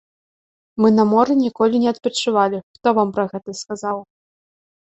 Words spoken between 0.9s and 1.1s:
на